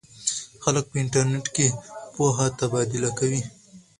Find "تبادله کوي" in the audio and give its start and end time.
2.59-3.41